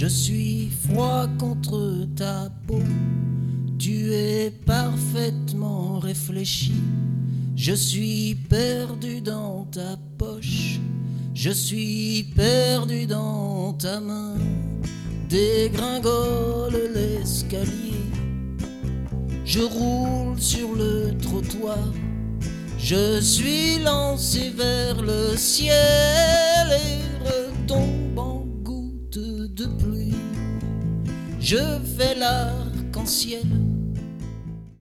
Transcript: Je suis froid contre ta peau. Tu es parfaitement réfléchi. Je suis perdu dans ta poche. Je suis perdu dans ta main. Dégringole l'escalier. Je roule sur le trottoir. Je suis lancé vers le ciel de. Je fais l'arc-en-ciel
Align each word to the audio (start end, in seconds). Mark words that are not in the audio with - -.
Je 0.00 0.06
suis 0.06 0.70
froid 0.84 1.26
contre 1.40 2.06
ta 2.14 2.52
peau. 2.68 2.80
Tu 3.80 4.12
es 4.12 4.48
parfaitement 4.64 5.98
réfléchi. 5.98 6.70
Je 7.56 7.72
suis 7.72 8.36
perdu 8.48 9.20
dans 9.20 9.64
ta 9.72 9.96
poche. 10.16 10.78
Je 11.34 11.50
suis 11.50 12.32
perdu 12.36 13.06
dans 13.06 13.72
ta 13.72 13.98
main. 13.98 14.36
Dégringole 15.28 16.92
l'escalier. 16.94 18.06
Je 19.44 19.62
roule 19.62 20.40
sur 20.40 20.76
le 20.76 21.12
trottoir. 21.20 21.92
Je 22.78 23.20
suis 23.20 23.80
lancé 23.80 24.52
vers 24.56 25.02
le 25.02 25.36
ciel 25.36 25.87
de. 29.58 29.68
Je 31.40 31.56
fais 31.96 32.14
l'arc-en-ciel 32.14 33.42